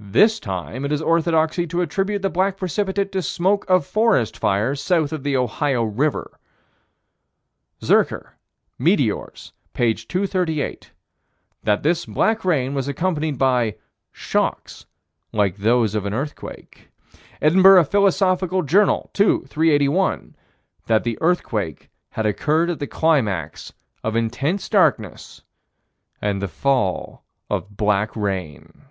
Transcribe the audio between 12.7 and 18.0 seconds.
was accompanied by "shocks like those of an earthquake." Edinburgh